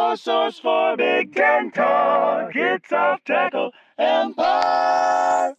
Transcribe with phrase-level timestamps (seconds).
[0.00, 2.52] your source for Big Ten talk.
[2.54, 5.54] It's off tackle empire.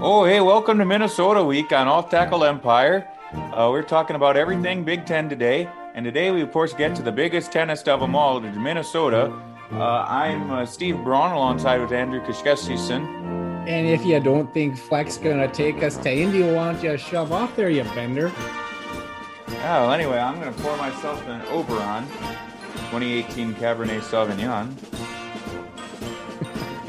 [0.00, 3.06] Oh, hey, welcome to Minnesota Week on Off Tackle Empire.
[3.32, 5.68] Uh, we're talking about everything Big Ten today.
[5.94, 9.30] And today we, of course, get to the biggest tennis of them all, Minnesota.
[9.70, 13.06] Uh, I'm uh, Steve Braun alongside with Andrew Kashkesison.
[13.68, 17.32] And if you don't think Fleck's gonna take us to Indy, why don't you shove
[17.32, 18.32] off there, you bender?
[19.70, 22.06] Oh, anyway, I'm going to pour myself an Oberon
[22.90, 24.72] 2018 Cabernet Sauvignon.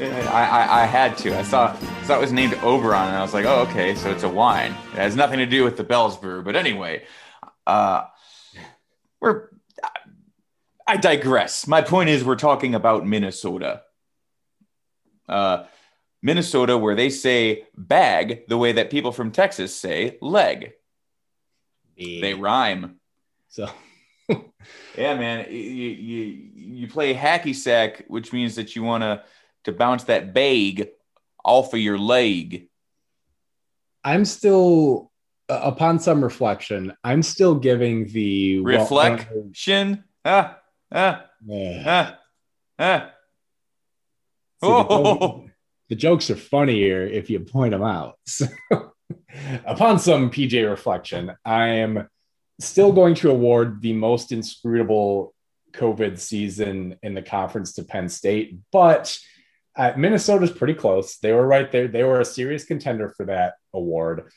[0.00, 1.36] I, I, I had to.
[1.36, 4.22] I saw, saw it was named Oberon, and I was like, oh, okay, so it's
[4.22, 4.70] a wine.
[4.92, 6.42] It has nothing to do with the Bell's Brew.
[6.42, 7.04] But anyway,
[7.66, 8.04] uh,
[9.20, 9.48] we're.
[10.90, 11.68] I digress.
[11.68, 13.82] My point is, we're talking about Minnesota.
[15.28, 15.66] Uh,
[16.20, 20.72] Minnesota, where they say bag the way that people from Texas say leg.
[21.96, 22.96] They rhyme.
[23.46, 23.70] So
[24.98, 25.46] Yeah, man.
[25.48, 29.22] You, you, you play hacky sack, which means that you want to
[29.64, 30.88] to bounce that bag
[31.44, 32.68] off of your leg.
[34.02, 35.12] I'm still,
[35.48, 40.02] uh, upon some reflection, I'm still giving the well- Reflection.
[40.24, 40.59] Ah,
[40.92, 41.82] ah, Yeah.
[41.86, 42.18] ah,
[42.78, 43.12] ah.
[44.60, 45.18] The, Oh.
[45.18, 45.50] joke-
[45.88, 48.18] the jokes are funnier if you point them out.
[48.26, 48.46] So,
[49.66, 52.08] upon some PJ reflection, I am
[52.60, 55.34] still going to award the most inscrutable
[55.72, 59.16] COVID season in the conference to Penn State, but
[59.76, 61.18] uh, Minnesota's pretty close.
[61.18, 61.88] They were right there.
[61.88, 64.30] They were a serious contender for that award.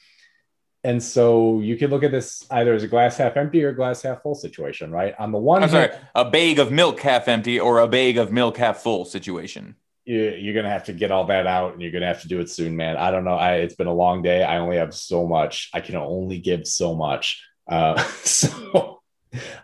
[0.85, 4.01] And so you could look at this either as a glass half empty or glass
[4.01, 5.15] half full situation, right?
[5.17, 8.17] On the one I'm sorry, hand, a bag of milk half empty or a bag
[8.17, 9.75] of milk half full situation.
[10.05, 12.41] you- you're gonna have to get all that out and you're gonna have to do
[12.41, 12.97] it soon man.
[12.97, 13.35] I don't know.
[13.35, 14.43] I, it's been a long day.
[14.43, 15.69] I only have so much.
[15.73, 17.41] I can only give so much.
[17.65, 19.01] Uh, so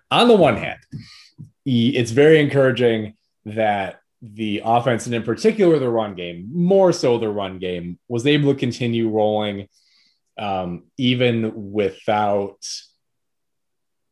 [0.10, 0.80] on the one hand
[1.66, 3.16] it's very encouraging
[3.46, 8.26] that the offense and in particular the run game more so the run game was
[8.26, 9.68] able to continue rolling
[10.40, 12.66] um, even without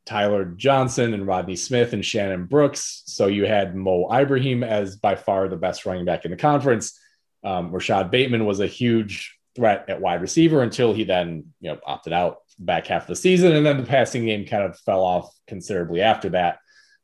[0.06, 3.04] Tyler Johnson and Rodney Smith and Shannon Brooks.
[3.08, 7.00] So you had Mo Ibrahim as by far the best running back in the conference.
[7.44, 11.80] Um, Rashod Bateman was a huge threat at wide receiver until he then you know
[11.86, 15.04] opted out back half of the season, and then the passing game kind of fell
[15.04, 16.60] off considerably after that.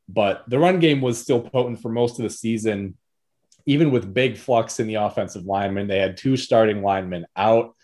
[0.09, 2.97] But the run game was still potent for most of the season,
[3.65, 5.87] even with big flux in the offensive linemen.
[5.87, 7.75] They had two starting linemen out.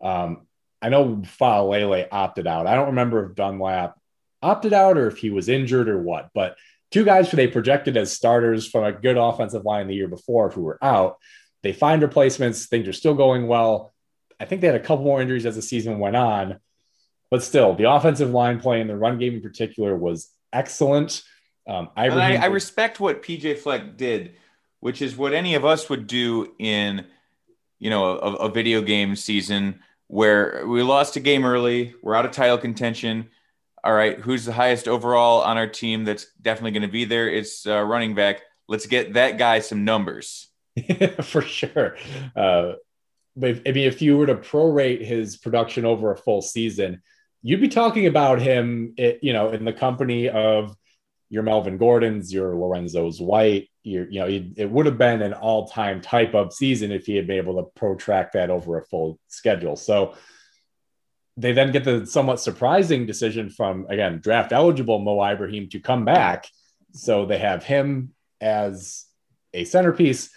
[0.00, 0.47] Um,
[0.80, 2.66] I know Faalele opted out.
[2.66, 3.98] I don't remember if Dunlap
[4.42, 6.56] opted out or if he was injured or what, but
[6.90, 10.50] two guys who they projected as starters from a good offensive line the year before
[10.50, 11.18] who were out.
[11.62, 12.66] They find replacements.
[12.66, 13.92] Things are still going well.
[14.40, 16.60] I think they had a couple more injuries as the season went on,
[17.30, 21.22] but still, the offensive line play and the run game in particular was excellent.
[21.66, 24.36] Um, And I, I respect what PJ Fleck did,
[24.80, 27.06] which is what any of us would do in,
[27.80, 32.24] you know, a, a video game season where we lost a game early, we're out
[32.24, 33.28] of title contention.
[33.84, 37.28] All right, who's the highest overall on our team that's definitely going to be there?
[37.28, 38.42] It's uh, running back.
[38.66, 40.48] Let's get that guy some numbers.
[41.22, 41.96] for sure.
[42.34, 42.72] Uh,
[43.36, 47.02] but if, I mean, if you were to prorate his production over a full season,
[47.42, 50.74] you'd be talking about him, you know, in the company of
[51.30, 53.68] your Melvin Gordons, your Lorenzo's White.
[53.88, 57.16] Your, you know, it, it would have been an all-time type of season if he
[57.16, 59.76] had been able to protract that over a full schedule.
[59.76, 60.14] So
[61.36, 66.04] they then get the somewhat surprising decision from again draft eligible Mo Ibrahim to come
[66.04, 66.48] back.
[66.92, 69.06] So they have him as
[69.54, 70.30] a centerpiece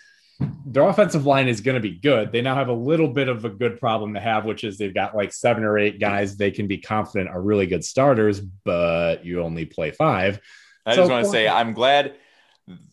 [0.65, 2.31] their offensive line is going to be good.
[2.31, 4.93] They now have a little bit of a good problem to have, which is they've
[4.93, 9.25] got like seven or eight guys they can be confident are really good starters, but
[9.25, 10.39] you only play five.
[10.85, 12.15] I So just want to say I'm glad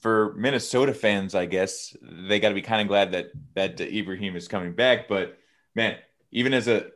[0.00, 1.34] for Minnesota fans.
[1.34, 5.08] I guess they got to be kind of glad that that Ibrahim is coming back.
[5.08, 5.38] But
[5.75, 5.96] man,
[6.30, 6.86] even as a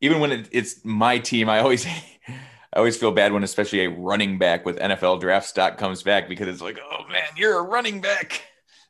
[0.00, 1.86] even when it, it's my team, I always
[2.72, 6.28] I always feel bad when especially a running back with NFL draft stock comes back
[6.28, 8.42] because it's like, oh man, you're a running back.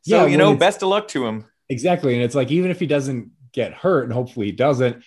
[0.02, 1.46] So Yeah, you know, best of luck to him.
[1.68, 2.14] Exactly.
[2.14, 5.02] And it's like, even if he doesn't get hurt, and hopefully he doesn't,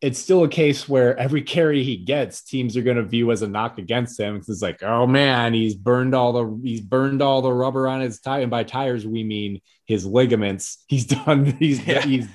[0.00, 3.42] it's still a case where every carry he gets, teams are going to view as
[3.42, 4.36] a knock against him.
[4.38, 8.00] 'Cause It's like, oh man, he's burned all the he's burned all the rubber on
[8.00, 8.42] his tire.
[8.42, 10.84] And by tires, we mean his ligaments.
[10.88, 11.46] He's done.
[11.58, 12.02] He's Yeah.
[12.02, 12.26] he's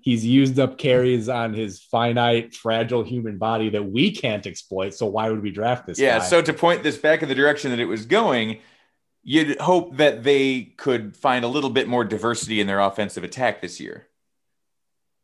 [0.00, 4.92] he's used up carries on his finite, fragile human body that we can't exploit.
[4.94, 6.00] So why would we draft this?
[6.00, 6.18] Yeah.
[6.18, 6.24] guy?
[6.24, 8.58] So to point this back in the direction that it was going,
[9.22, 13.60] you'd hope that they could find a little bit more diversity in their offensive attack
[13.60, 14.08] this year.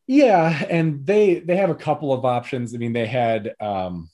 [0.08, 2.74] Yeah, and they they have a couple of options.
[2.74, 4.08] I mean, they had um,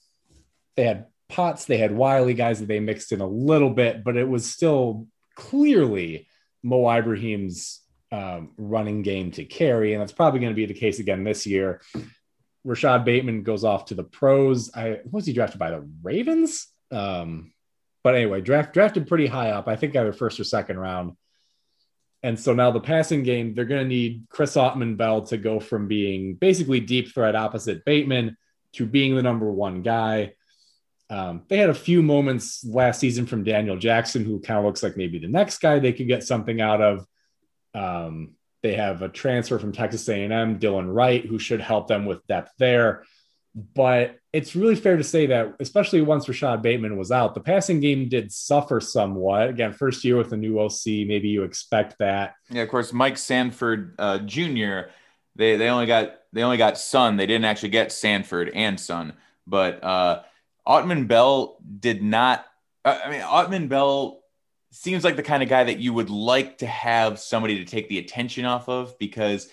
[0.76, 4.16] they had Potts, they had Wiley guys that they mixed in a little bit, but
[4.16, 5.06] it was still
[5.36, 6.26] clearly
[6.64, 7.80] Mo Ibrahim's
[8.10, 11.46] um, running game to carry, and that's probably going to be the case again this
[11.46, 11.80] year.
[12.64, 14.74] Rashod Bateman goes off to the pros.
[14.74, 16.66] I was he drafted by the Ravens?
[16.90, 17.52] Um,
[18.02, 19.68] but anyway, draft drafted pretty high up.
[19.68, 21.16] I think either first or second round.
[22.24, 25.60] And so now the passing game, they're going to need Chris Autman Bell to go
[25.60, 28.38] from being basically deep threat opposite Bateman
[28.72, 30.32] to being the number one guy.
[31.10, 34.82] Um, they had a few moments last season from Daniel Jackson, who kind of looks
[34.82, 37.06] like maybe the next guy they could get something out of.
[37.74, 42.26] Um, they have a transfer from Texas A&M, Dylan Wright, who should help them with
[42.26, 43.04] depth there.
[43.54, 47.78] But it's really fair to say that, especially once Rashod Bateman was out, the passing
[47.78, 49.48] game did suffer somewhat.
[49.48, 52.34] Again, first year with the new OC, maybe you expect that.
[52.50, 54.90] Yeah, of course, Mike Sanford uh, Jr.
[55.36, 57.16] They they only got they only got Son.
[57.16, 59.12] They didn't actually get Sanford and Son.
[59.46, 60.22] But uh,
[60.66, 62.44] Autman Bell did not.
[62.84, 64.20] Uh, I mean, Autman Bell
[64.72, 67.88] seems like the kind of guy that you would like to have somebody to take
[67.88, 69.48] the attention off of because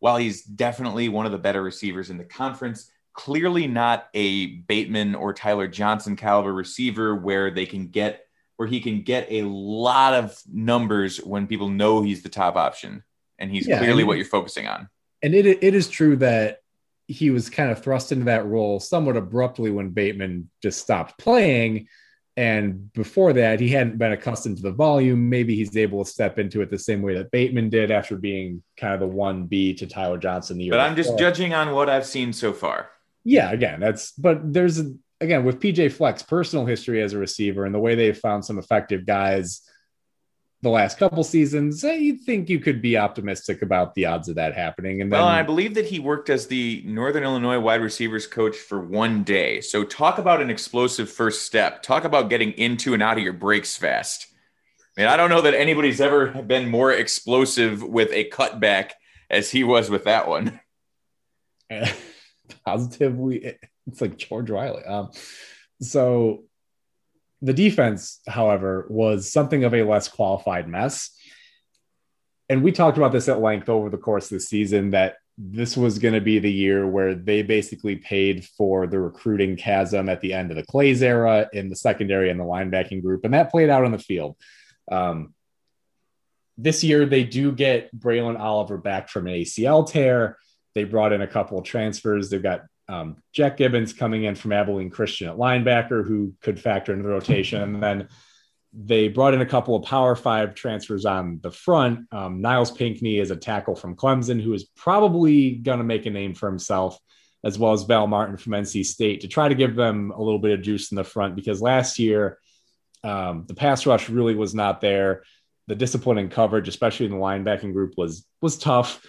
[0.00, 5.14] while he's definitely one of the better receivers in the conference clearly not a Bateman
[5.14, 8.24] or Tyler Johnson caliber receiver where they can get
[8.56, 13.04] where he can get a lot of numbers when people know he's the top option
[13.38, 14.88] and he's yeah, clearly and, what you're focusing on.
[15.22, 16.58] And it it is true that
[17.06, 21.88] he was kind of thrust into that role somewhat abruptly when Bateman just stopped playing.
[22.36, 25.28] And before that, he hadn't been accustomed to the volume.
[25.28, 28.62] Maybe he's able to step into it the same way that Bateman did after being
[28.76, 30.58] kind of the one B to Tyler Johnson.
[30.58, 31.16] The year but I'm before.
[31.16, 32.90] just judging on what I've seen so far
[33.28, 34.80] yeah, again, that's but there's
[35.20, 38.58] again with PJ Fleck's personal history as a receiver and the way they've found some
[38.58, 39.60] effective guys
[40.62, 44.34] the last couple seasons, eh, you think you could be optimistic about the odds of
[44.34, 45.00] that happening.
[45.00, 48.56] And then, well, I believe that he worked as the Northern Illinois wide receivers coach
[48.56, 49.60] for one day.
[49.60, 51.82] So talk about an explosive first step.
[51.82, 54.26] Talk about getting into and out of your breaks fast.
[54.96, 58.92] I mean, I don't know that anybody's ever been more explosive with a cutback
[59.30, 60.58] as he was with that one.
[62.68, 63.54] positively
[63.86, 64.84] it's like George Riley.
[64.84, 65.10] Um,
[65.80, 66.44] so
[67.40, 71.10] the defense, however, was something of a less qualified mess.
[72.48, 75.76] And we talked about this at length over the course of the season that this
[75.76, 80.20] was going to be the year where they basically paid for the recruiting chasm at
[80.20, 83.24] the end of the Claeys era in the secondary and the linebacking group.
[83.24, 84.36] And that played out on the field.
[84.90, 85.34] Um,
[86.56, 90.38] this year, they do get Braelen Oliver back from an ACL tear.
[90.78, 92.30] They brought in a couple of transfers.
[92.30, 96.92] They've got um, Jack Gibbens coming in from Abilene Christian at linebacker, who could factor
[96.92, 97.60] into the rotation.
[97.60, 98.08] And then
[98.72, 102.06] they brought in a couple of Power Five transfers on the front.
[102.12, 106.10] Um, Nyles Pinckney is a tackle from Clemson, who is probably going to make a
[106.10, 106.96] name for himself,
[107.42, 110.38] as well as Val Martin from NC State, to try to give them a little
[110.38, 112.38] bit of juice in the front because last year
[113.02, 115.24] um, the pass rush really was not there.
[115.66, 119.04] The discipline coverage, especially in the linebacking group, was was tough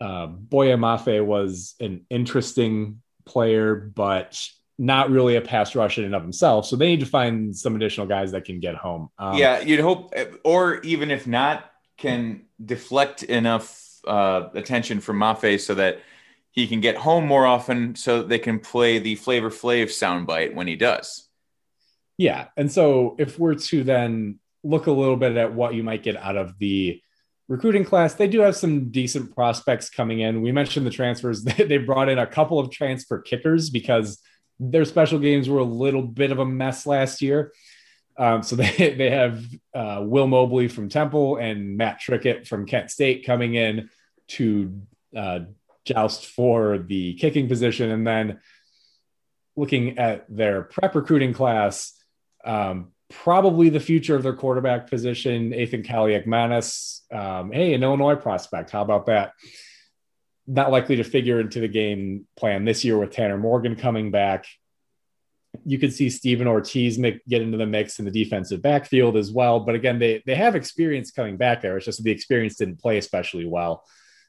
[0.00, 4.40] uh, Boye Mafe was an interesting player, but
[4.78, 6.66] not really a pass rush in and of himself.
[6.66, 9.08] So they need to find some additional guys that can get home.
[9.18, 10.12] Um, yeah, you'd hope,
[10.44, 16.00] or even if not, can deflect enough uh, attention from Mafe so that
[16.50, 20.66] he can get home more often, so they can play the Flavor Flav soundbite when
[20.66, 21.28] he does.
[22.18, 26.02] Yeah, and so if we're to then look a little bit at what you might
[26.02, 27.00] get out of the
[27.48, 30.42] recruiting class, they do have some decent prospects coming in.
[30.42, 31.44] We mentioned the transfers.
[31.56, 34.20] They brought in a couple of transfer kickers because
[34.58, 37.52] their special games were a little bit of a mess last year.
[38.18, 42.90] Um, so they, they have uh, Will Mobley from Temple and Matt Trickett from Kent
[42.90, 43.90] State coming in
[44.28, 44.80] to
[45.16, 45.40] uh,
[45.84, 47.90] joust for the kicking position.
[47.90, 48.40] And then
[49.56, 51.92] looking at their prep recruiting class,
[52.44, 57.12] um, probably the future of their quarterback position, Ethan Kaliakmanis.
[57.12, 58.70] Um, hey, an Illinois prospect.
[58.70, 59.32] How about that?
[60.46, 64.46] Not likely to figure into the game plan this year with Tanner Morgan coming back.
[65.64, 69.32] You could see Stephen Ortiz make, get into the mix in the defensive backfield as
[69.32, 69.60] well.
[69.60, 71.76] But again, they they have experience coming back there.
[71.76, 73.84] It's just the experience didn't play especially well.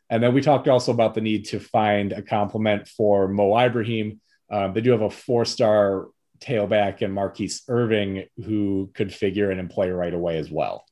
[0.10, 4.22] And then we talked also about the need to find a complement for Mo Ibrahim.
[4.50, 6.08] Um, they do have a four-star
[6.40, 10.86] tailback and Marquise Irving who could figure in and play right away as well.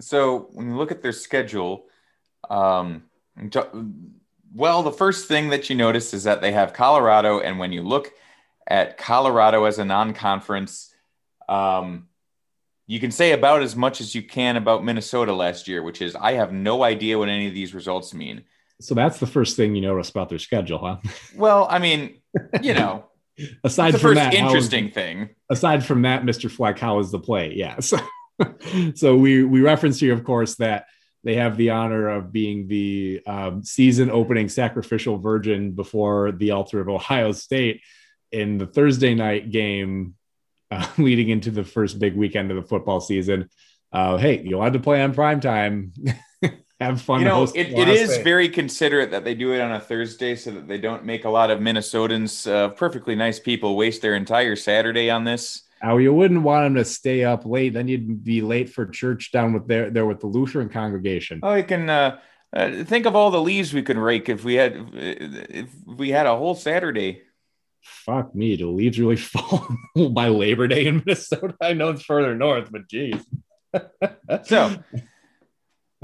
[0.00, 1.86] So when you look at their schedule,
[2.50, 3.04] um,
[4.54, 7.82] well, the first thing that you notice is that they have Colorado, and when you
[7.82, 8.12] look
[8.66, 10.94] at Colorado as a non-conference,
[11.48, 12.08] um,
[12.86, 16.14] you can say about as much as you can about Minnesota last year, which is
[16.14, 18.44] I have no idea what any of these results mean.
[18.80, 20.96] So that's the first thing you notice about their schedule, huh?
[21.34, 22.20] Well, I mean,
[22.60, 23.06] you know,
[23.62, 25.30] aside the from that, interesting thing.
[25.50, 26.50] aside from that, Mr.
[26.50, 27.54] Fleck, how is the play?
[27.54, 27.78] Yeah.
[28.36, 28.52] So,
[28.96, 30.86] so we we reference here, of course, that
[31.22, 36.80] they have the honor of being the um, season opening sacrificial virgin before the altar
[36.80, 37.80] of Ohio State
[38.32, 40.16] in the Thursday night game,
[40.70, 43.48] uh, leading into the first big weekend of the football season.
[43.92, 45.92] Uh, hey, you allowed to play on prime time.
[46.84, 47.20] have fun.
[47.20, 50.50] You know, it, it Ohio very considerate that they do it on a Thursday so
[50.52, 54.56] that they don't make a lot of Minnesotans, uh, perfectly nice people, waste their entire
[54.56, 55.62] Saturday on this.
[55.80, 59.32] How you wouldn't want them to stay up late, then you'd be late for church
[59.32, 61.40] down with there there with the Lutheran congregation.
[61.42, 62.20] Oh, you can uh,
[62.54, 66.26] uh, think of all the leaves we could rake if we had if we had
[66.26, 67.22] a whole Saturday.
[67.82, 69.68] Fuck me, do the leaves really fall
[70.10, 71.54] by Labor Day in Minnesota?
[71.60, 73.22] I know it's further north, but geez.
[74.44, 74.76] So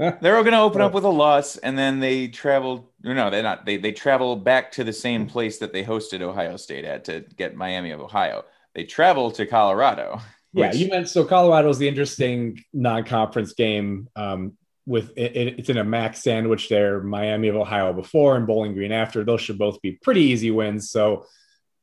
[0.21, 2.91] they're all going to open up with a loss, and then they travel.
[3.03, 3.65] No, they're not.
[3.65, 7.21] They they travel back to the same place that they hosted Ohio State at to
[7.37, 8.43] get Miami of Ohio.
[8.73, 10.19] They travel to Colorado.
[10.53, 14.07] yeah, which- you meant so Colorado is the interesting non-conference game.
[14.15, 14.53] Um,
[14.87, 18.73] with it, it- it's in a max sandwich there, Miami of Ohio before and Bowling
[18.73, 19.23] Green after.
[19.23, 20.89] Those should both be pretty easy wins.
[20.89, 21.25] So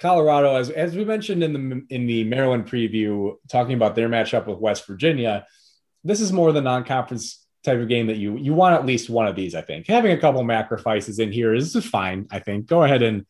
[0.00, 4.46] Colorado, as as we mentioned in the in the Maryland preview, talking about their matchup
[4.46, 5.46] with West Virginia,
[6.04, 9.26] this is more the non-conference type of game that you you want at least one
[9.26, 9.54] of these.
[9.54, 12.26] I think having a couple of sacrifices in here is fine.
[12.30, 13.26] I think go ahead and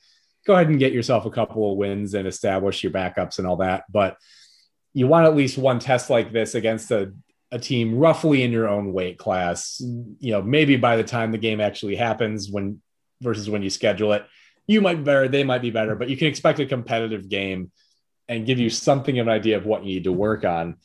[0.47, 3.57] go ahead and get yourself a couple of wins and establish your backups and all
[3.57, 3.85] that.
[3.91, 4.17] But
[4.95, 7.13] you want at least one test like this against a
[7.51, 9.81] a team roughly in your own weight class.
[9.81, 12.81] You know, maybe by the time the game actually happens, when
[13.21, 14.27] versus when you schedule it,
[14.67, 17.73] you might be better, they might be better, but you can expect a competitive game
[18.29, 20.77] and give you something of an idea of what you need to work on.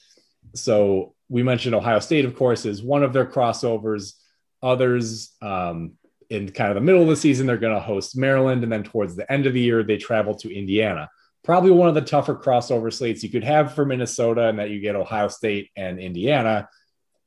[0.55, 4.13] So we mentioned Ohio State, of course, is one of their crossovers.
[4.61, 5.93] Others, um,
[6.29, 8.83] in kind of the middle of the season, they're going to host Maryland, and then
[8.83, 11.09] towards the end of the year, they travel to Indiana.
[11.43, 14.79] Probably one of the tougher crossover slates you could have for Minnesota, and that you
[14.79, 16.69] get Ohio State and Indiana.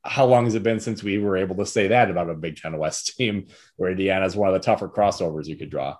[0.05, 2.55] How long has it been since we were able to say that about a Big
[2.55, 5.97] Ten West team, where Indiana is one of the tougher crossovers you could draw?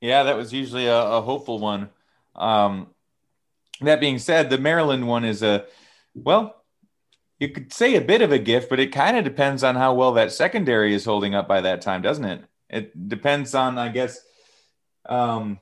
[0.00, 1.88] Yeah, that was usually a, a hopeful one.
[2.36, 2.94] Um,
[3.80, 5.64] that being said, the Maryland one is a
[6.14, 6.59] well,
[7.40, 9.94] you could say a bit of a gift, but it kind of depends on how
[9.94, 12.44] well that secondary is holding up by that time, doesn't it?
[12.68, 14.20] It depends on, I guess.
[15.06, 15.58] Um,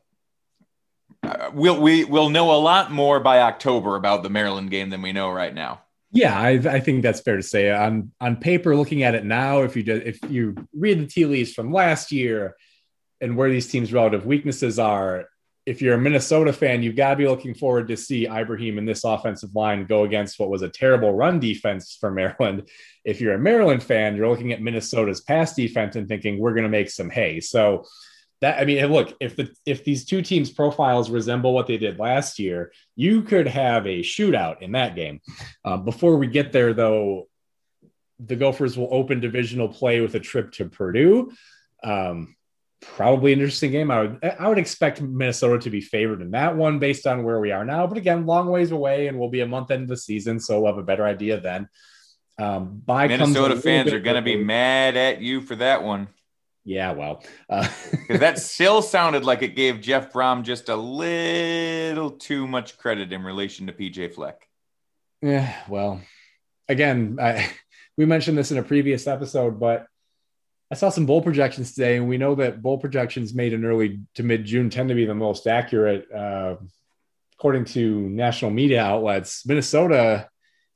[1.23, 5.03] uh, we'll we will know a lot more by October about the Maryland game than
[5.03, 5.83] we know right now.
[6.11, 7.71] Yeah, I, I think that's fair to say.
[7.71, 11.27] On on paper, looking at it now, if you do, if you read the tea
[11.27, 12.57] leaves from last year
[13.21, 15.27] and where these teams' relative weaknesses are,
[15.69, 18.89] if you're a Minnesota fan, you've got to be looking forward to see Ibrahim and
[18.89, 22.71] this offensive line go against what was a terrible run defense for Maryland.
[23.05, 26.63] If you're a Maryland fan, you're looking at Minnesota's pass defense and thinking we're going
[26.63, 27.41] to make some hay.
[27.41, 27.85] So
[28.41, 31.99] that I mean, look, if the if these two teams' profiles resemble what they did
[31.99, 35.21] last year, you could have a shootout in that game.
[35.67, 37.29] Uh, before we get there, though,
[38.19, 41.31] the Gophers will open divisional play with a trip to Purdue.
[41.85, 42.37] Um,
[42.81, 43.91] probably an interesting game.
[43.91, 47.41] I would I would expect Minnesota to be favored in that one based on where
[47.41, 47.87] we are now.
[47.87, 50.73] But again, long ways away, and we'll be a month into the season, so we'll
[50.73, 51.69] have a better idea then.
[52.39, 56.07] Um, by Minnesota fans are going to be mad at you for that one
[56.65, 62.13] Yeah, well, uh, because that still sounded like it gave Jeff Brohm just a little
[62.13, 64.47] too much credit in relation to PJ Fleck.
[65.21, 66.01] Yeah, well,
[66.69, 67.51] again, I,
[67.97, 69.87] we mentioned this in a previous episode, but
[70.71, 74.01] I saw some bowl projections today, and we know that bowl projections made in early
[74.15, 76.57] to mid June tend to be the most accurate, uh,
[77.39, 79.47] according to national media outlets.
[79.47, 80.29] Minnesota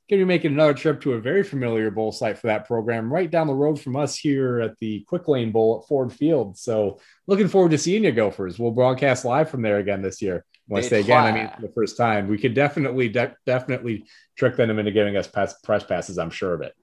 [0.09, 3.11] going to be making another trip to a very familiar bowl site for that program,
[3.11, 6.57] right down the road from us here at the Quick Lane Bowl at Ford Field.
[6.57, 8.59] So, looking forward to seeing you, Gophers.
[8.59, 10.45] We'll broadcast live from there again this year.
[10.67, 12.27] Once They again, I mean for the first time.
[12.27, 14.05] We could definitely, de- definitely
[14.37, 16.17] trick them into giving us pass, press passes.
[16.17, 16.73] I'm sure of it.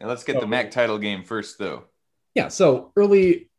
[0.00, 1.84] Now, let's get the MAC title game first, though.
[2.34, 2.48] Yeah.
[2.48, 3.50] So early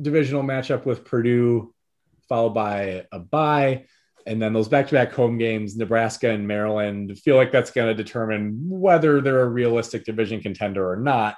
[0.00, 1.74] divisional matchup with Purdue,
[2.28, 3.86] followed by a bye,
[4.24, 7.18] and then those back-to-back home games, Nebraska and Maryland.
[7.18, 11.36] Feel like that's going to determine whether they're a realistic division contender or not.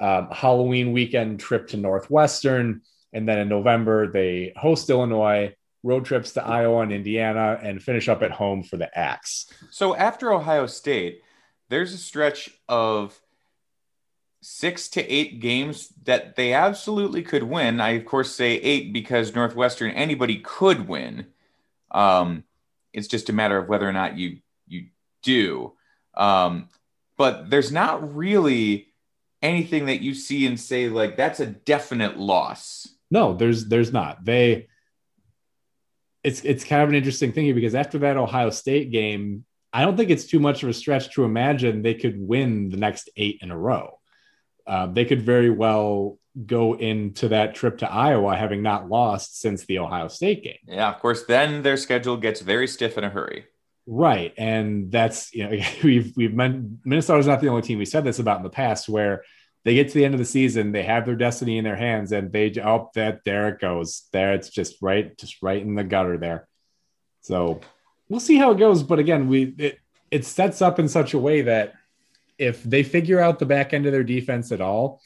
[0.00, 2.82] Um, Halloween weekend trip to Northwestern,
[3.12, 5.54] and then in November they host Illinois.
[5.82, 9.46] Road trips to Iowa and Indiana, and finish up at home for the Axe.
[9.70, 11.22] So after Ohio State,
[11.70, 13.18] there's a stretch of
[14.42, 17.80] six to eight games that they absolutely could win.
[17.80, 21.26] I of course say eight because Northwestern anybody could win.
[21.90, 22.44] Um,
[22.92, 24.86] it's just a matter of whether or not you you
[25.22, 25.72] do.
[26.14, 26.68] Um,
[27.16, 28.88] but there's not really
[29.42, 32.88] anything that you see and say like that's a definite loss.
[33.10, 34.24] No, there's there's not.
[34.24, 34.68] They
[36.24, 39.82] it's it's kind of an interesting thing here because after that Ohio State game, I
[39.82, 43.08] don't think it's too much of a stretch to imagine they could win the next
[43.16, 43.98] eight in a row.
[44.66, 49.64] Uh, they could very well go into that trip to Iowa having not lost since
[49.64, 50.58] the Ohio State game.
[50.66, 51.24] Yeah, of course.
[51.24, 53.46] Then their schedule gets very stiff in a hurry.
[53.86, 58.04] Right, and that's you know we've we've meant Minnesota's not the only team we said
[58.04, 59.24] this about in the past where
[59.64, 62.12] they get to the end of the season, they have their destiny in their hands,
[62.12, 65.84] and they oh that there it goes, there it's just right, just right in the
[65.84, 66.48] gutter there.
[67.22, 67.60] So
[68.10, 69.78] we'll see how it goes, but again, we it,
[70.10, 71.74] it sets up in such a way that
[72.36, 75.00] if they figure out the back end of their defense at all,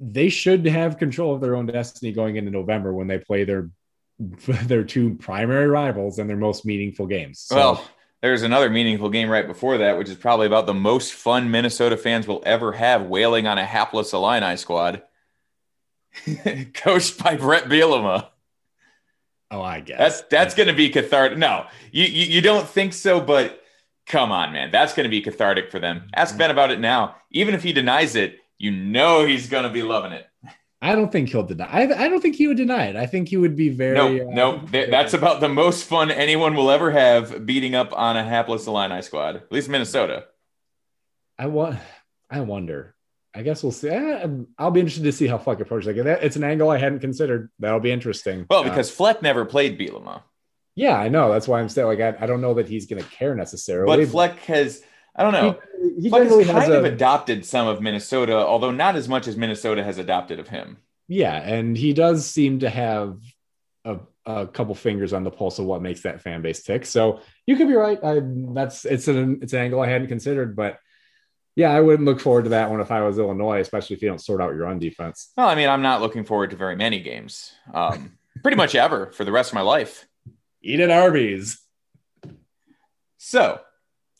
[0.00, 3.70] they should have control of their own destiny going into November when they play their
[4.18, 7.40] their two primary rivals and their most meaningful games.
[7.40, 11.14] So, well, there's another meaningful game right before that, which is probably about the most
[11.14, 15.02] fun Minnesota fans will ever have wailing on a hapless Illini squad.
[16.74, 18.28] Coached by Bret Bielema.
[19.54, 19.98] Oh, I guess.
[19.98, 21.38] That's that's gonna be cathartic.
[21.38, 23.62] No, you, you you don't think so, but
[24.04, 24.72] come on, man.
[24.72, 26.08] That's gonna be cathartic for them.
[26.12, 27.14] Ask Ben about it now.
[27.30, 30.26] Even if he denies it, you know he's gonna be loving it.
[30.82, 31.66] I don't think he'll deny.
[31.66, 32.96] I, I don't think he would deny it.
[32.96, 33.94] I think he would be very.
[33.94, 37.96] No, uh, no, th- that's about the most fun anyone will ever have beating up
[37.96, 39.36] on a hapless Illini squad.
[39.36, 40.24] At least Minnesota.
[41.38, 41.78] I want.
[42.28, 42.93] I wonder.
[43.34, 43.90] I guess we'll see.
[43.90, 46.22] I, will be interested to see how Fleck approaches like that.
[46.22, 47.50] It's an angle I hadn't considered.
[47.58, 48.46] That'll be interesting.
[48.48, 50.22] Well, uh, because uh, Fleck never played Bielema.
[50.76, 51.32] Yeah, I know.
[51.32, 54.04] That's why I'm still like I, I don't know that he's going to care necessarily.
[54.04, 54.82] But Fleck has.
[55.16, 55.58] I don't know.
[55.80, 59.28] He, he Fleck has kind of a, adopted some of Minnesota, although not as much
[59.28, 60.78] as Minnesota has adopted of him.
[61.06, 63.18] Yeah, and he does seem to have
[63.84, 66.86] a, a couple fingers on the pulse of what makes that fan base tick.
[66.86, 67.98] So you could be right.
[68.02, 68.20] I,
[68.54, 70.78] that's it's an it's an angle I hadn't considered, but
[71.56, 74.08] yeah, I wouldn't look forward to that one if I was Illinois, especially if you
[74.08, 75.32] don't sort out your own defense.
[75.36, 79.12] Well, I mean, I'm not looking forward to very many games, um, pretty much ever
[79.12, 80.06] for the rest of my life.
[80.62, 81.60] Eat at Arby's.
[83.18, 83.60] So,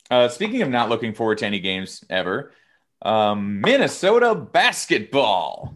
[0.09, 2.53] uh, speaking of not looking forward to any games ever,
[3.01, 5.75] um, Minnesota basketball.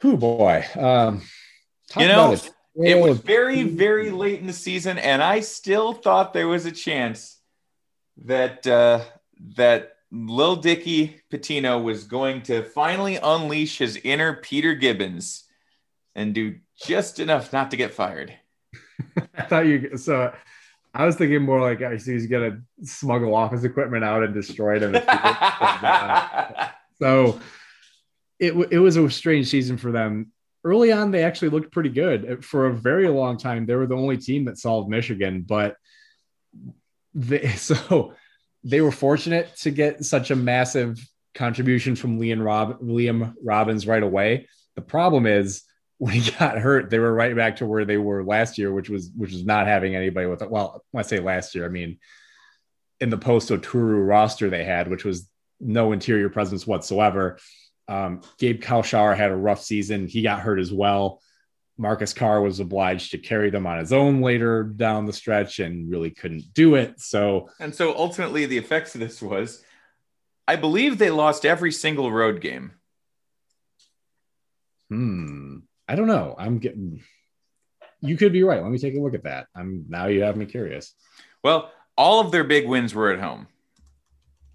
[0.00, 0.64] Who boy.
[0.76, 1.22] Um,
[1.96, 2.52] you know, it.
[2.76, 6.72] it was very, very late in the season, and I still thought there was a
[6.72, 7.38] chance
[8.24, 9.00] that uh,
[9.56, 15.44] that Lil Dicky Pitino was going to finally unleash his inner Peter Gibbons
[16.14, 18.34] and do just enough not to get fired.
[19.34, 20.32] I thought you so
[20.94, 24.78] I was thinking more like I see he's gonna smuggle office equipment out and destroy
[24.80, 25.04] it.
[26.98, 27.38] so
[28.38, 30.32] it, it was a strange season for them.
[30.64, 32.30] Early on, they actually looked pretty good.
[32.30, 35.76] Uh, for a very long time, they were the only team that solved Michigan, but
[37.14, 38.14] they so
[38.66, 40.98] they were fortunate to get such a massive
[41.34, 44.48] contribution from Liam, Rob, Liam Robbins right away.
[44.74, 45.62] The problem is
[45.98, 48.90] when he got hurt, they were right back to where they were last year, which
[48.90, 50.50] was which was not having anybody with it.
[50.50, 51.98] Well, when I say last year, I mean
[53.00, 55.28] in the post Oturu roster they had, which was
[55.60, 57.38] no interior presence whatsoever.
[57.88, 60.06] Um, Gabe Kalscheur had a rough season.
[60.06, 61.20] He got hurt as well.
[61.78, 65.90] Marcus Carr was obliged to carry them on his own later down the stretch and
[65.90, 67.00] really couldn't do it.
[67.00, 69.62] So, and so ultimately, the effects of this was
[70.48, 72.72] I believe they lost every single road game.
[74.88, 75.58] Hmm.
[75.88, 76.34] I don't know.
[76.38, 77.02] I'm getting,
[78.00, 78.62] you could be right.
[78.62, 79.46] Let me take a look at that.
[79.54, 80.94] I'm now you have me curious.
[81.42, 83.48] Well, all of their big wins were at home.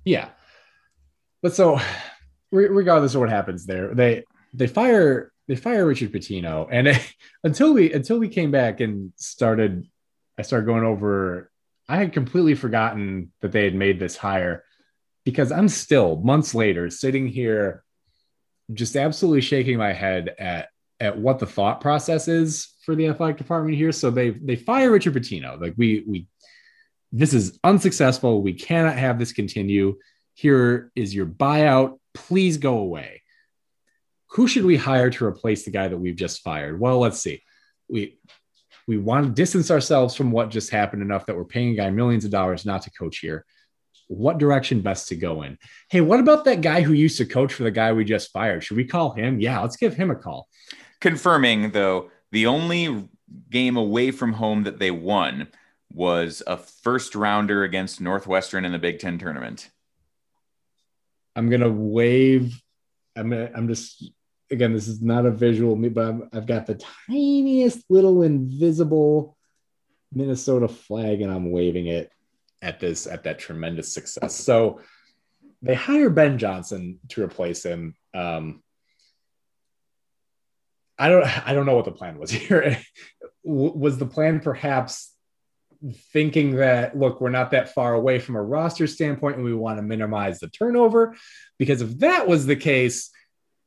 [0.06, 0.30] Yeah.
[1.42, 1.80] But so
[2.52, 6.98] regardless of what happens there, they they fire they fire Richard Pitino, and
[7.44, 9.86] until we until we came back and started,
[10.38, 11.52] I started going over.
[11.90, 14.64] I had completely forgotten that they had made this hire
[15.26, 17.84] because I'm still months later sitting here,
[18.74, 20.70] just absolutely shaking my head at
[21.02, 23.92] at what the thought process is for the athletic department here.
[23.92, 25.60] So they they fire Richard Pitino.
[25.60, 26.28] Like we we
[27.12, 28.42] this is unsuccessful.
[28.42, 29.98] We cannot have this continue.
[30.34, 33.21] Here is your buyout please go away.
[34.34, 36.80] Who should we hire to replace the guy that we've just fired?
[36.80, 37.44] Well, let's see.
[37.90, 38.18] We
[38.88, 41.90] we want to distance ourselves from what just happened enough that we're paying a guy
[41.90, 43.46] millions of dollars not to coach here.
[44.08, 45.58] What direction best to go in?
[45.90, 48.64] Hey, what about that guy who used to coach for the guy we just fired?
[48.64, 49.40] Should we call him?
[49.40, 50.48] Yeah, let's give him a call.
[51.00, 53.10] Confirming though, the only
[53.50, 55.48] game away from home that they won
[55.94, 59.70] was a first rounder against Northwestern in the Big Ten tournament.
[61.36, 62.62] I'm gonna wave.
[63.16, 64.12] I'm gonna, I'm just
[64.52, 64.74] again.
[64.74, 69.38] This is not a visual but i have got the tiniest little invisible
[70.14, 72.12] Minnesota flag, and I'm waving it.
[72.62, 74.36] at this at that tremendous success.
[74.36, 74.82] So
[75.62, 77.96] they hire Ben Johnson to replace him.
[78.14, 78.62] Um,
[80.98, 82.78] I don't I don't know what the plan was here.
[83.44, 85.12] was the plan perhaps
[86.14, 89.80] thinking that look we're not that far away from a roster standpoint and we want
[89.80, 91.16] to minimize the turnover
[91.58, 93.10] because if that was the case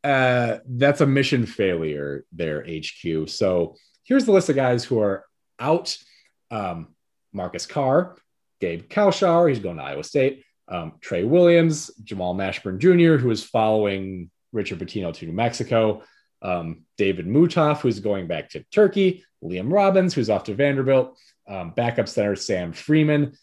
[0.05, 5.25] uh, that's a mission failure there hq so here's the list of guys who are
[5.59, 5.97] out.
[6.51, 6.95] Um,
[7.33, 8.17] marcus carr
[8.61, 10.45] gabe kalscheur he's going to iowa state.
[10.69, 16.03] Um, trey williams jamal mashburn jr who is following richard pitino to new mexico.
[16.43, 19.25] Um, david mutaf who's going back to turkey.
[19.43, 21.19] Liam robbins who's off to vanderbilt.
[21.49, 23.37] Um, backup center Sam Freeman.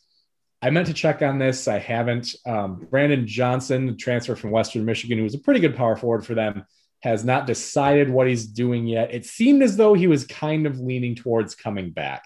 [0.61, 1.67] I meant to check on this.
[1.67, 2.35] I haven't.
[2.45, 6.35] Um, Brandon Johnson, transfer from Western Michigan, who was a pretty good power forward for
[6.35, 6.65] them,
[7.01, 9.13] has not decided what he's doing yet.
[9.13, 12.23] It seemed as though he was kind of leaning towards coming back.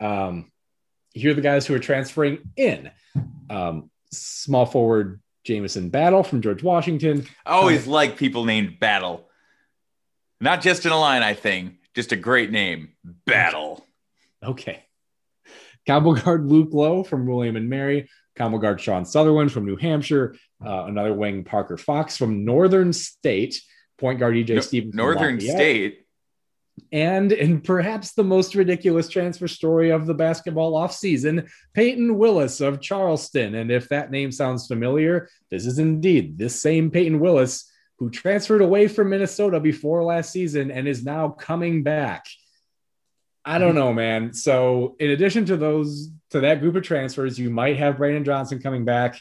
[0.00, 0.50] Um,
[1.12, 2.90] here are the guys who are transferring in.
[3.50, 7.26] Um, small forward Jamison Battle from George Washington.
[7.44, 9.28] I always like people named Battle.
[10.40, 11.74] Not just in a line, I think.
[11.94, 12.92] Just a great name.
[13.26, 13.84] Battle.
[14.42, 14.84] Okay.
[15.86, 20.36] Combo guard Luke Loewe from William and Mary, combo guard Sean Sutherlin from New Hampshire,
[20.64, 23.60] uh, another wing Parker Fox from Northern State,
[23.98, 24.94] point guard EJ no, Stevens.
[24.94, 26.06] Northern State.
[26.92, 32.80] And in perhaps the most ridiculous transfer story of the basketball offseason, Peyton Willis of
[32.80, 33.54] Charleston.
[33.54, 38.62] And if that name sounds familiar, this is indeed this same Peyton Willis who transferred
[38.62, 42.24] away from Minnesota before last season and is now coming back.
[43.44, 44.34] I don't know, man.
[44.34, 48.60] So, in addition to those, to that group of transfers, you might have Brandon Johnson
[48.60, 49.20] coming back.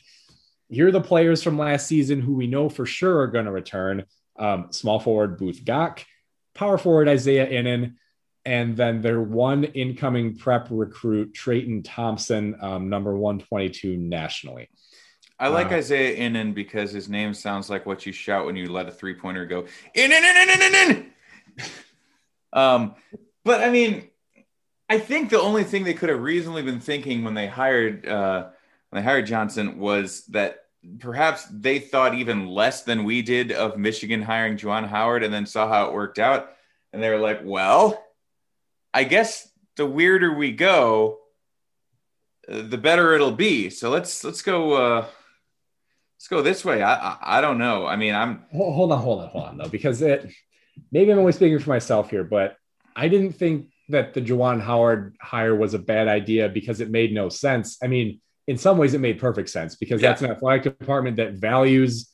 [0.67, 3.51] Here are the players from last season who we know for sure are going to
[3.51, 4.05] return.
[4.37, 6.05] Um, small forward Both Gach,
[6.53, 7.95] power forward Isaiah Ihnen,
[8.45, 14.69] and then their one incoming prep recruit Treyton Thompson, um, number 122 nationally.
[15.39, 18.71] I like uh, Isaiah Ihnen because his name sounds like what you shout when you
[18.71, 21.11] let a three pointer go in, in, in, in, in, in, in.
[22.53, 22.95] um,
[23.43, 24.08] but I mean,
[24.89, 28.47] I think the only thing they could have reasonably been thinking when they hired uh,
[28.89, 30.61] when they hired Johnson was that
[30.99, 35.45] perhaps they thought even less than we did of Michigan hiring Juwan Howard, and then
[35.45, 36.51] saw how it worked out,
[36.91, 38.03] and they were like, "Well,
[38.93, 41.19] I guess the weirder we go,
[42.47, 43.69] the better it'll be.
[43.69, 45.05] So let's let's go." Uh,
[46.19, 46.81] let's go this way.
[46.81, 47.85] I, I, I don't know.
[47.85, 50.29] I mean, I'm hold on, hold on, hold on though, because it
[50.91, 52.57] maybe I'm only speaking for myself here, but
[52.95, 57.13] I didn't think that the Juwan Howard hire was a bad idea because it made
[57.13, 57.77] no sense.
[57.83, 60.09] I mean, in some ways, it made perfect sense because yeah.
[60.09, 62.09] that's an athletic department that values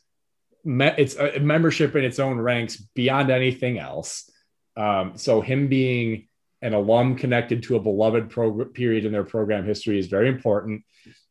[0.63, 4.29] me- its uh, membership in its own ranks beyond anything else.
[4.75, 6.27] Um, so, him being
[6.61, 10.83] an alum connected to a beloved pro- period in their program history is very important.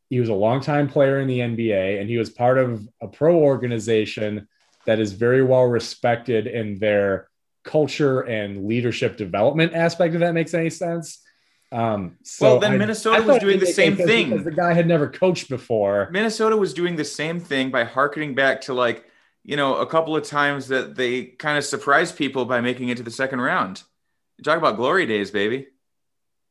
[0.09, 3.37] He was a longtime player in the NBA, and he was part of a pro
[3.37, 4.47] organization
[4.87, 7.29] that is very well respected in their
[7.65, 11.21] culture and leadership development aspect, if that makes any sense.
[11.73, 14.87] Um, so well, then Minnesota I, was doing the same thing because the guy had
[14.87, 16.09] never coached before.
[16.13, 19.05] Minnesota was doing the same thing by harkening back to like,
[19.43, 22.99] you know, a couple of times that they kind of surprised people by making it
[22.99, 23.83] to the second round.
[24.39, 25.67] You talk about glory days, baby.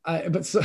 [0.03, 0.61] I, but so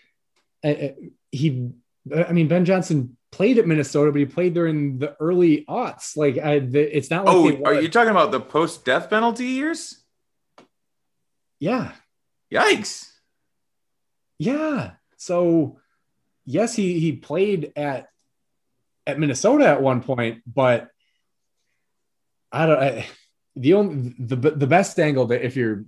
[0.64, 0.94] I,
[1.30, 1.70] he,
[2.14, 6.16] I mean, Ben Johnson played at Minnesota, but he played there in the early aughts.
[6.16, 7.34] Like, I, the, it's not like.
[7.34, 10.02] Oh, are you talking about the post death penalty years?
[11.60, 11.92] Yeah.
[12.50, 13.10] Yikes.
[14.38, 14.92] Yeah.
[15.18, 15.78] So,
[16.46, 18.08] yes, he he played at
[19.06, 20.88] at Minnesota at one point, but
[22.50, 22.82] I don't.
[22.82, 23.06] I,
[23.54, 25.84] the only the the best angle that if you're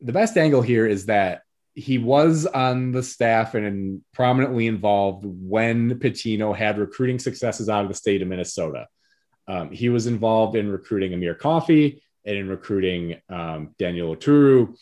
[0.00, 1.42] the best angle here is that
[1.74, 7.88] he was on the staff and prominently involved when Pitino had recruiting successes out of
[7.88, 8.86] the state of Minnesota.
[9.48, 14.76] Um, he was involved in recruiting Amir Coffey and in recruiting um, Daniel Oturu.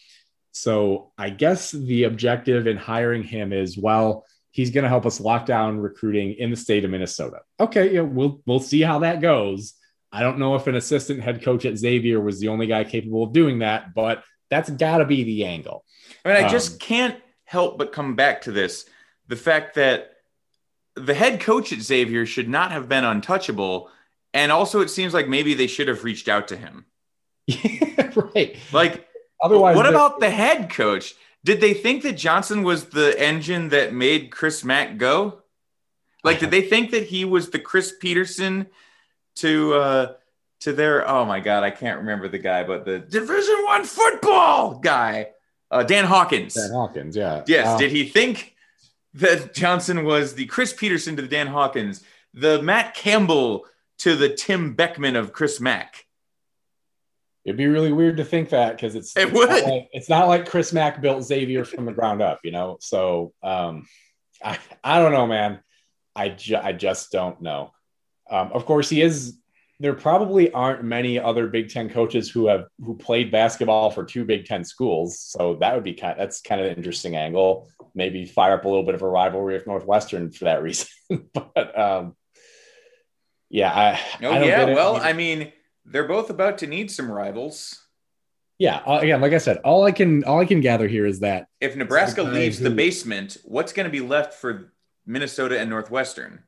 [0.53, 5.19] So I guess the objective in hiring him is well, he's going to help us
[5.19, 7.39] lock down recruiting in the state of Minnesota.
[7.59, 9.75] Okay, yeah, we'll we'll see how that goes.
[10.13, 13.25] I don't know if an assistant head coach at Xavier was the only guy capable
[13.25, 15.85] of doing that, but that's got to be the angle.
[16.25, 18.87] I mean, I just um, can't help but come back to this
[19.29, 20.13] the fact that
[20.95, 23.89] the head coach at Xavier should not have been untouchable.
[24.35, 26.87] And also, it seems like maybe they should have reached out to him.
[28.35, 28.57] right.
[28.73, 29.09] Like,
[29.43, 31.15] otherwise, what about the head coach?
[31.45, 35.43] Did they think that Johnson was the engine that made Chris Mack go?
[36.23, 38.69] Like, did they think that he was the Chris Petersen
[39.37, 40.13] to uh,
[40.61, 41.09] to their?
[41.09, 45.31] Oh my God, I can't remember the guy, but the Division One football guy.
[45.73, 46.55] Uh, Dan Hawkins.
[46.55, 47.43] Dan Hawkins, yeah.
[47.47, 47.67] Yes.
[47.67, 48.55] Uh, did he think
[49.15, 52.05] that Johnson was the Chris Petersen to the Dan Hawkins,
[52.35, 53.65] the Matt Campbell
[53.99, 56.05] to the Tim Beckman of Chris Mack.
[57.45, 59.49] It'd be really weird to think that because it's It it's would.
[59.49, 62.77] Not like, it's not like Chris Mack built Xavier from the ground up, you know.
[62.81, 63.87] So um,
[64.45, 65.61] I I don't know, man.
[66.15, 67.73] I ju- I just don't know.
[68.31, 69.39] Um, of course, he is.
[69.81, 74.25] There probably aren't many other Big Ten coaches who have who played basketball for two
[74.25, 75.19] Big Ten schools.
[75.19, 76.19] So that would be kind.
[76.19, 77.69] That's kind of an interesting angle.
[77.95, 80.87] Maybe fire up a little bit of a rivalry with Northwestern for that reason.
[81.35, 82.15] but um,
[83.51, 84.01] yeah, I.
[84.23, 85.53] Oh I don't yeah, well, I mean,
[85.85, 87.81] they're both about to need some rivals.
[88.59, 88.77] yeah.
[88.87, 91.49] uh, Again, like I said, all I can all I can gather here is that
[91.61, 94.73] If Nebraska leaves the basement, what's going to be left for
[95.07, 96.45] Minnesota and Northwestern?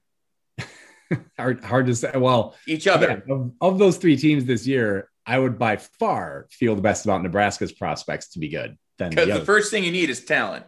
[1.39, 2.13] hard hard to say.
[2.15, 3.09] Well, Each other.
[3.09, 7.05] again, of, of those three teams this year, I would by far feel the best
[7.05, 10.25] about Nebraska's prospects to be good than Because the the first thing you need is
[10.25, 10.65] talent.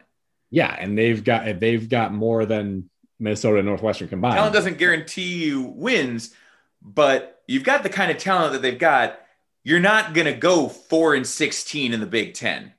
[0.51, 4.35] yeah, and they've got they've got more than Minnesota and Northwestern combined.
[4.37, 6.35] Talent doesn't guarantee you wins,
[6.83, 9.21] but you've got the kind of talent that they've got.
[9.65, 12.73] You're not going to go four and 16 in the Big Ten.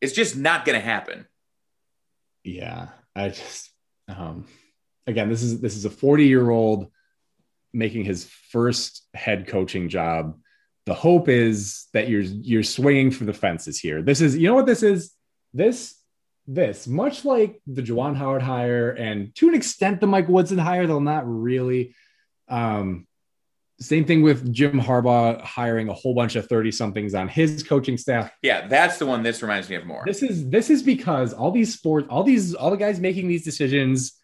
[0.00, 1.26] It's just not going to happen.
[2.44, 3.70] yeah, I just
[4.08, 4.46] um,
[5.06, 6.90] again, this is this is a 40 year old
[7.72, 10.38] making his first head coaching job.
[10.86, 14.02] The hope is that you're you're swinging for the fences here.
[14.02, 15.12] This is you know what this is.
[15.52, 15.94] This
[16.46, 20.86] this much like the Juwan Howard hire and to an extent the Mike Woodson hire,
[20.86, 21.94] they'll not really.
[22.48, 23.06] Um,
[23.78, 27.98] same thing with Jim Harbaugh hiring a whole bunch of 30 somethings on his coaching
[27.98, 28.30] staff.
[28.42, 30.02] Yeah, that's the one this reminds me of more.
[30.06, 33.44] This is this is because all these sports, all these all the guys making these
[33.44, 34.15] decisions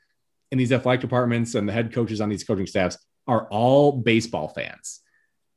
[0.52, 4.48] in these athletic departments and the head coaches on these coaching staffs are all baseball
[4.48, 5.00] fans.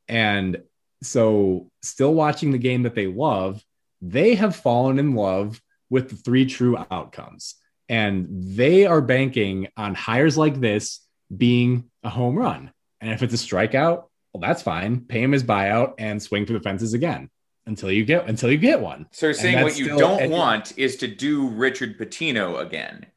[0.07, 0.63] And
[1.03, 3.61] so still watching the game that they love,
[4.01, 7.55] they have fallen in love with the three true outcomes.
[7.89, 11.01] And they are banking on hires like this
[11.35, 12.71] being a home run.
[13.01, 15.01] And if it's a strikeout, well, that's fine.
[15.01, 17.29] Pay him his buyout and swing for the fences again
[17.67, 19.07] until you get until you get one.
[19.11, 23.07] so you're saying what you still- don't want is to do Richard Pitino again.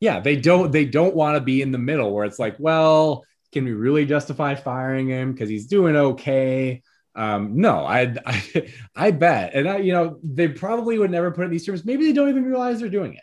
[0.00, 3.24] Yeah, they don't they don't want to be in the middle where it's like, well,
[3.52, 6.82] can we really justify firing him because he's doing okay?
[7.14, 11.42] Um, no, I, I I bet, and I, you know, they probably would never put
[11.42, 11.84] it in these terms.
[11.84, 13.22] Maybe they don't even realize they're doing it.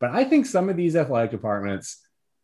[0.00, 1.98] But I think some of these athletic departments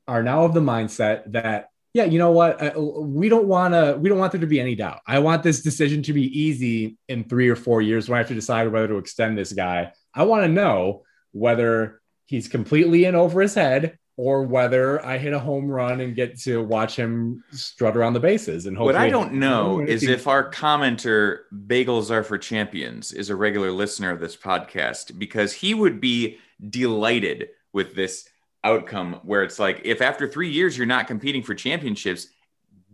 [0.08, 3.96] are now of the mindset that, yeah, you know what, uh, we don't want to,
[3.98, 5.00] we don't want there to be any doubt.
[5.06, 8.28] I want this decision to be easy in three or four years when I have
[8.28, 9.92] to decide whether to extend this guy.
[10.14, 15.32] I want to know whether he's completely in over his head or whether I hit
[15.32, 18.66] a home run and get to watch him strut around the bases.
[18.66, 19.88] And What I don't know mm-hmm.
[19.88, 25.18] is if our commenter, Bagels Are for Champions, is a regular listener of this podcast
[25.18, 26.38] because he would be
[26.70, 28.28] delighted with this
[28.62, 32.28] outcome where it's like, if after three years you're not competing for championships,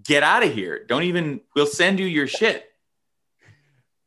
[0.02, 0.86] get out of here.
[0.88, 2.64] Don't even, we'll send you your shit.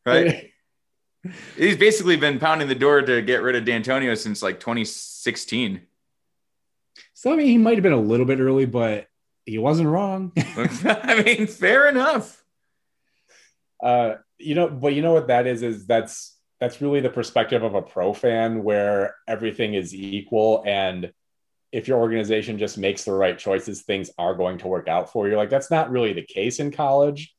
[0.03, 0.49] Right?
[1.55, 4.59] He's basically been pounding the door to get rid of D'Antonio since like
[5.23, 5.81] 2016.
[7.13, 9.07] So I mean, he might have been a little bit early, but
[9.45, 10.31] he wasn't wrong.
[10.37, 12.43] I mean, fair enough.
[13.81, 15.63] uh, you know, but you know what that is?
[15.63, 21.11] Is that's that's really the perspective of a pro fan where everything is equal, and
[21.71, 25.27] if your organization just makes the right choices, things are going to work out for
[25.27, 25.35] you.
[25.35, 27.33] Like that's not really the case in college.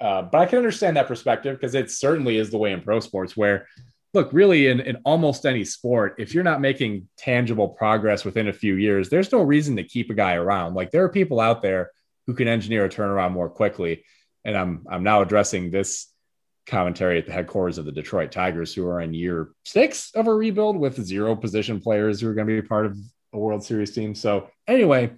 [0.00, 3.00] Uh, but I can understand that perspective because it certainly is the way in pro
[3.00, 3.66] sports where
[4.14, 8.52] look, really in, in almost any sport, if you're not making tangible progress within a
[8.52, 10.74] few years, there's no reason to keep a guy around.
[10.74, 11.90] Like there are people out there
[12.26, 14.04] who can engineer a turnaround more quickly.
[14.44, 16.08] And I'm I'm now addressing this
[16.66, 20.34] commentary at the headquarters of the Detroit Tigers, who are in year six of a
[20.34, 22.96] rebuild with zero position players who are going to be part of
[23.32, 24.14] a World Series team.
[24.14, 25.12] So anyway,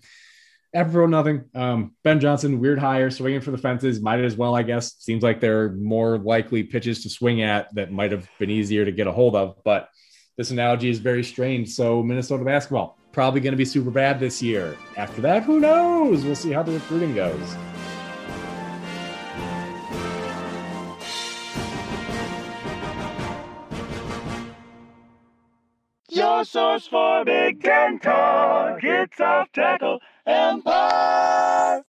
[0.75, 1.45] apropos nothing.
[1.55, 4.01] Um, ben Johnson, weird hire, swinging for the fences.
[4.01, 4.97] Might as well, I guess.
[4.99, 8.85] Seems like there are more likely pitches to swing at that might have been easier
[8.85, 9.57] to get a hold of.
[9.65, 9.89] But
[10.37, 11.71] this analogy is very strange.
[11.71, 14.77] So Minnesota basketball probably going to be super bad this year.
[14.99, 16.23] After that, who knows?
[16.23, 17.57] We'll see how the recruiting goes.
[26.11, 28.81] Your source for Big Ten talk.
[28.83, 31.85] It's off tackle empire.